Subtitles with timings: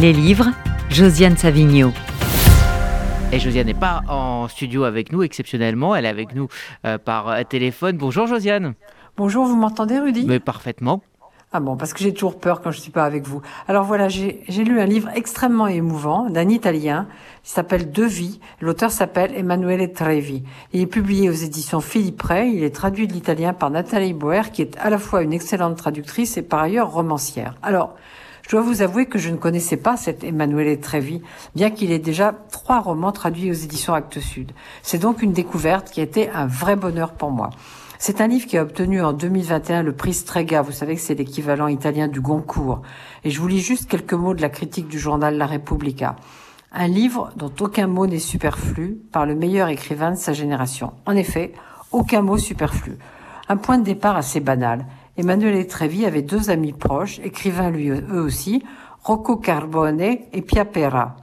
[0.00, 0.46] Les livres,
[0.88, 1.92] Josiane Savigno.
[3.32, 6.48] Et Josiane n'est pas en studio avec nous exceptionnellement, elle est avec nous
[6.86, 7.98] euh, par euh, téléphone.
[7.98, 8.72] Bonjour Josiane.
[9.18, 10.24] Bonjour, vous m'entendez Rudy?
[10.26, 11.02] Mais parfaitement.
[11.52, 13.42] Ah bon, parce que j'ai toujours peur quand je suis pas avec vous.
[13.68, 17.06] Alors voilà, j'ai lu un livre extrêmement émouvant d'un Italien
[17.42, 18.40] qui s'appelle De vie.
[18.62, 20.44] L'auteur s'appelle Emanuele Trevi.
[20.72, 22.54] Il est publié aux éditions Philippe Ray.
[22.54, 25.76] Il est traduit de l'italien par Nathalie Boer, qui est à la fois une excellente
[25.76, 27.56] traductrice et par ailleurs romancière.
[27.62, 27.96] Alors,
[28.50, 31.22] je dois vous avouer que je ne connaissais pas cet Emanuele Trevi,
[31.54, 34.50] bien qu'il ait déjà trois romans traduits aux éditions Actes Sud.
[34.82, 37.50] C'est donc une découverte qui a été un vrai bonheur pour moi.
[38.00, 40.62] C'est un livre qui a obtenu en 2021 le prix Strega.
[40.62, 42.82] Vous savez que c'est l'équivalent italien du Goncourt.
[43.22, 46.16] Et je vous lis juste quelques mots de la critique du journal La Repubblica.
[46.72, 50.92] Un livre dont aucun mot n'est superflu par le meilleur écrivain de sa génération.
[51.06, 51.52] En effet,
[51.92, 52.98] aucun mot superflu.
[53.48, 54.86] Un point de départ assez banal.
[55.16, 58.62] Emmanuel Trevi avait deux amis proches, écrivains lui eux aussi,
[59.02, 61.16] Rocco Carbone et Pia Pera.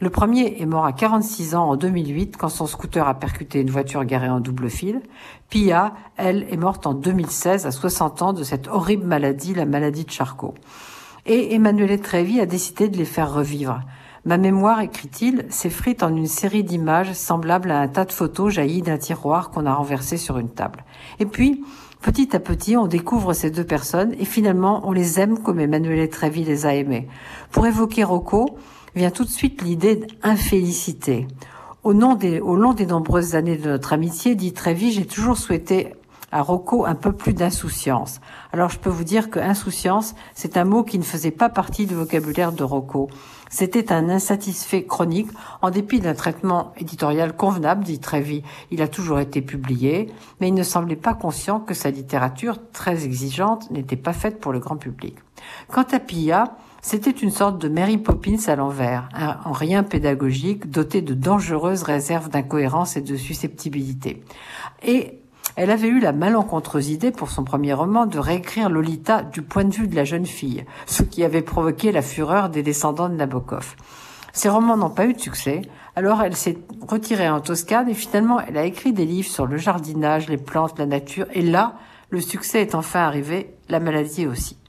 [0.00, 3.70] Le premier est mort à 46 ans en 2008 quand son scooter a percuté une
[3.70, 5.02] voiture garée en double fil.
[5.50, 10.04] Pia, elle, est morte en 2016 à 60 ans de cette horrible maladie, la maladie
[10.04, 10.54] de Charcot.
[11.26, 13.82] Et Emmanuel Trevi a décidé de les faire revivre.
[14.24, 18.82] Ma mémoire, écrit-il, s'effrite en une série d'images semblables à un tas de photos jaillies
[18.82, 20.84] d'un tiroir qu'on a renversé sur une table.
[21.18, 21.62] Et puis,
[22.00, 26.08] petit à petit, on découvre ces deux personnes et finalement, on les aime comme Emmanuel
[26.08, 27.08] Trevi les a aimés.
[27.50, 28.56] Pour évoquer Rocco,
[28.94, 31.28] vient tout de suite l'idée d'infélicité.
[31.82, 35.38] Au, nom des, au long des nombreuses années de notre amitié, dit Trévi, j'ai toujours
[35.38, 35.94] souhaité
[36.32, 38.20] à Rocco un peu plus d'insouciance.
[38.52, 41.86] Alors je peux vous dire que insouciance, c'est un mot qui ne faisait pas partie
[41.86, 43.08] du vocabulaire de Rocco.
[43.48, 45.28] C'était un insatisfait chronique,
[45.60, 48.44] en dépit d'un traitement éditorial convenable, dit Trévi.
[48.70, 50.08] Il a toujours été publié,
[50.40, 54.52] mais il ne semblait pas conscient que sa littérature, très exigeante, n'était pas faite pour
[54.52, 55.16] le grand public.
[55.68, 59.08] Quant à Pilla, c'était une sorte de Mary Poppins à l'envers,
[59.44, 64.22] en rien pédagogique, dotée de dangereuses réserves d'incohérence et de susceptibilité.
[64.82, 65.19] Et
[65.56, 69.64] elle avait eu la malencontreuse idée pour son premier roman de réécrire Lolita du point
[69.64, 73.14] de vue de la jeune fille, ce qui avait provoqué la fureur des descendants de
[73.14, 73.76] Nabokov.
[74.32, 75.62] Ces romans n'ont pas eu de succès,
[75.96, 79.56] alors elle s'est retirée en Toscane et finalement elle a écrit des livres sur le
[79.56, 81.74] jardinage, les plantes, la nature, et là,
[82.10, 84.59] le succès est enfin arrivé, la maladie aussi.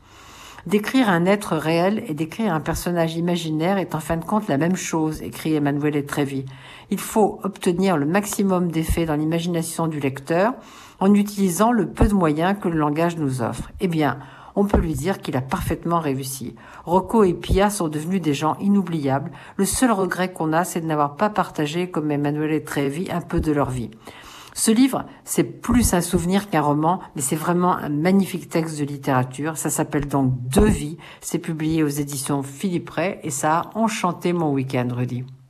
[0.67, 4.59] Décrire un être réel et décrire un personnage imaginaire est en fin de compte la
[4.59, 6.45] même chose, écrit Emmanuel Trevi.
[6.91, 10.53] Il faut obtenir le maximum d'effets dans l'imagination du lecteur
[10.99, 13.71] en utilisant le peu de moyens que le langage nous offre.
[13.79, 14.19] Eh bien,
[14.55, 16.55] on peut lui dire qu'il a parfaitement réussi.
[16.85, 19.31] Rocco et Pia sont devenus des gens inoubliables.
[19.55, 23.39] Le seul regret qu'on a, c'est de n'avoir pas partagé, comme Emmanuel Trevi, un peu
[23.39, 23.89] de leur vie.
[24.53, 28.85] Ce livre, c'est plus un souvenir qu'un roman, mais c'est vraiment un magnifique texte de
[28.85, 29.57] littérature.
[29.57, 30.97] Ça s'appelle donc Deux vies.
[31.21, 35.23] C'est publié aux éditions Philippe Ray et ça a enchanté mon week-end, Rudy.